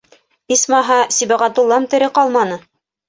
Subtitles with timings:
[0.55, 2.59] Исмаһа, Сибәғәтуллам тере ҡалманы!